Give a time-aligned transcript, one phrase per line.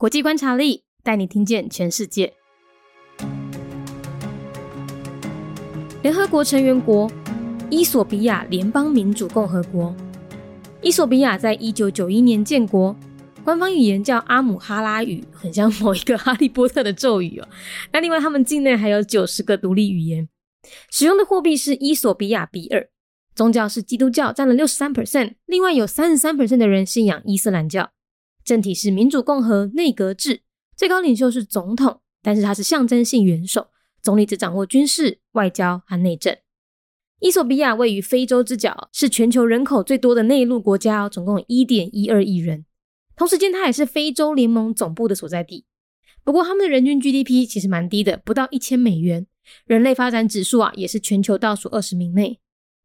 [0.00, 2.32] 国际观察力带你听见全世界。
[6.02, 7.10] 联合国成员国：
[7.68, 9.92] 伊索比亚联邦民主共和国。
[10.82, 12.94] 伊索比亚在一九九一年建国，
[13.42, 17.48] 官方语言叫阿姆哈拉语，很像某一个哈利波特的咒语哦。
[17.92, 20.28] 那另外，他们境内还有九十个独立语言，
[20.92, 22.88] 使用的货币是伊索比亚比尔，
[23.34, 27.90] 宗教是基督教，占了六十三 percent，另外有三十三 percent 的人信仰伊斯兰教。
[28.48, 30.40] 政体是民主共和内阁制，
[30.74, 33.66] 最高领袖是总统，但是他是象征性元首，
[34.00, 36.34] 总理只掌握军事、外交和内政。
[37.20, 42.64] 伊索比亚位于非洲之角，是全球人口最多的内陆国家，总共一点一二亿人。
[43.14, 45.66] 同时间，它也是非洲联盟总部的所在地。
[46.24, 49.26] 不过，他们的人均 GDP 其实蛮低的，不到一千美元。
[49.66, 52.40] 人类发展指数啊，也是全球倒数二十名内。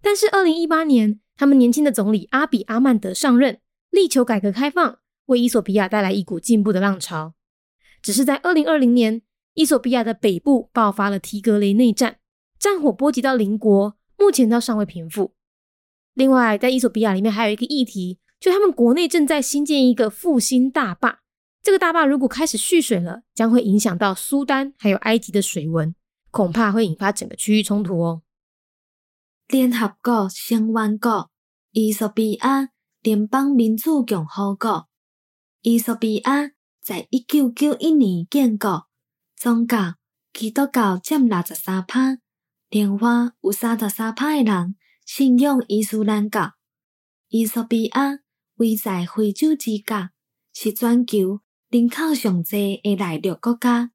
[0.00, 3.58] 但是，二零一八年，他们年轻的总理阿比阿曼德上任，
[3.90, 5.00] 力求改革开放。
[5.28, 7.34] 为伊索比亚带来一股进步的浪潮，
[8.00, 9.20] 只是在二零二零年，
[9.52, 12.18] 伊索比亚的北部爆发了提格雷内战，
[12.58, 15.34] 战火波及到邻国，目前都尚未平复。
[16.14, 21.20] 另外，在伊索比亚里面还有一个议题，就他们国内正在新建一个复兴大坝，
[21.62, 25.94] 这个大坝如果开始蓄水了，将会影响到苏丹还有埃及的水文，
[26.30, 28.22] 恐怕会引发整个区域冲突哦。
[29.48, 31.30] 联合国成员国：
[31.72, 32.70] 伊索比亚
[33.02, 34.87] 联邦民主共和国。
[35.62, 38.86] 伊索比亚在一九九一年建国，
[39.34, 39.96] 宗教
[40.32, 42.20] 基督教占六十三派，
[42.70, 46.52] 另外有三十三派的人信仰伊斯兰教。
[47.26, 48.20] 伊索比亚
[48.54, 50.10] 位在非洲之角，
[50.54, 53.90] 是全球人口上济的内陆国家，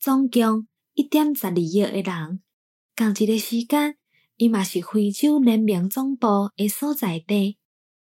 [0.00, 2.42] 总共一点十二亿的人。
[2.96, 3.96] 同一个时间，
[4.36, 7.56] 伊嘛是非洲人民总部的所在地。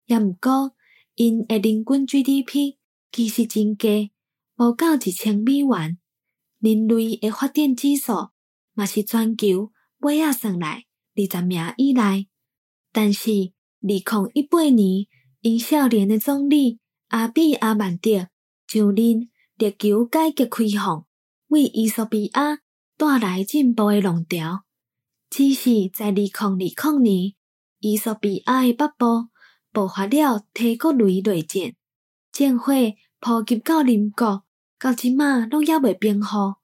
[0.06, 0.74] 也毋过，
[1.16, 2.78] 因的人均 GDP。
[3.16, 4.12] 其实真低，
[4.58, 6.00] 无到一千美元。
[6.60, 8.30] 人类的发展指数
[8.74, 12.28] 嘛是全球尾仔算来二十名以内。
[12.92, 13.30] 但是
[13.82, 15.06] 二零一八年，
[15.42, 16.80] 因少年的总理
[17.10, 18.30] 阿比阿曼德
[18.66, 21.06] 上任，力求改革开放，
[21.50, 22.58] 为伊索比亚
[22.98, 24.64] 带来进步的浪潮。
[25.30, 27.34] 只是在二零二零年，
[27.80, 29.28] 伊索比亚的北部
[29.72, 31.76] 爆发了提国雷雷战。
[32.34, 32.74] 战火
[33.20, 34.44] 普及到邻国，
[34.80, 36.56] 到即马拢还未平复。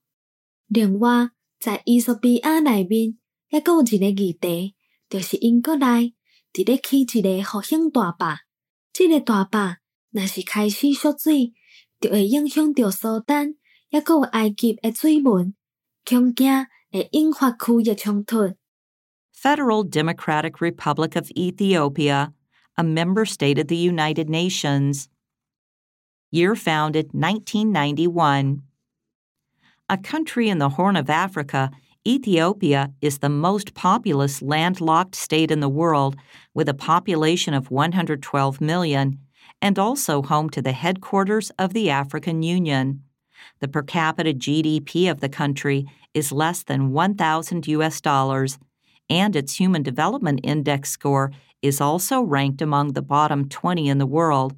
[0.68, 3.20] 另外，在伊索比亚内面，
[3.52, 4.74] 还阁有一个议题，
[5.08, 6.16] 就是英国内
[6.52, 8.40] 伫咧起一个复兴大坝。
[8.92, 9.78] 这个大坝
[10.10, 11.54] 若是开始缩水，
[12.02, 13.54] 就会影响到苏丹，
[13.92, 15.54] 还阁有埃及的水文，
[16.04, 18.56] 恐惊会引发区域冲突。
[19.32, 22.34] Federal Democratic Republic of Ethiopia,
[22.74, 25.06] a member state of the United Nations.
[26.32, 28.62] Year founded 1991.
[29.90, 31.72] A country in the Horn of Africa,
[32.08, 36.16] Ethiopia is the most populous landlocked state in the world
[36.54, 39.20] with a population of 112 million
[39.62, 43.04] and also home to the headquarters of the African Union.
[43.60, 48.58] The per capita GDP of the country is less than 1,000 US dollars,
[49.10, 51.32] and its Human Development Index score
[51.62, 54.56] is also ranked among the bottom 20 in the world.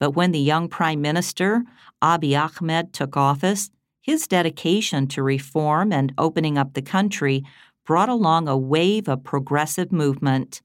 [0.00, 1.62] But when the young Prime Minister,
[2.02, 7.44] Abiy Ahmed, took office, his dedication to reform and opening up the country
[7.84, 10.62] brought along a wave of progressive movement.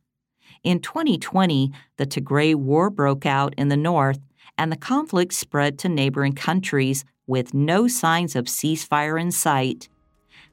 [0.63, 4.19] In 2020, the Tigray War broke out in the north,
[4.57, 9.89] and the conflict spread to neighboring countries with no signs of ceasefire in sight.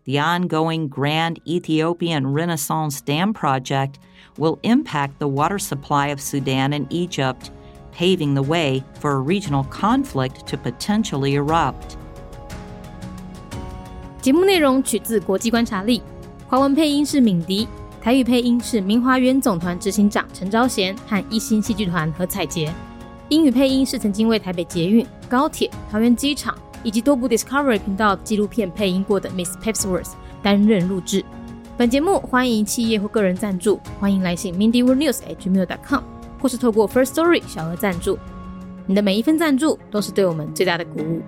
[0.04, 4.00] The ongoing Grand Ethiopian Renaissance Dam project
[4.36, 7.52] will impact the water supply of Sudan and Egypt
[7.96, 11.96] paving the way for a regional conflict to potentially erupt.
[14.20, 16.02] 节目内容取自国际观察力，
[16.48, 17.66] 华文配音是敏迪，
[18.00, 22.72] 台语配音是明华园总团执行长陈昭贤和一星戏剧团何彩杰，
[23.28, 30.12] 英语配音是曾经为台北捷运、高铁、桃园机场以及多部 Discovery 频道纪录片配音过的 Miss Pepsworth
[30.42, 31.24] 担任录制。
[31.76, 36.11] 本节目欢迎企业或个人赞助，欢迎来信 mindyworldnews@gmail.com。
[36.42, 38.18] 或是透过 First Story 小额赞助，
[38.84, 41.22] 你的每一份赞助都是对我们最大的鼓舞。